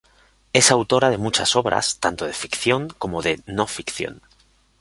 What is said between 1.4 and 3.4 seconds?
obras tanto de ficción como de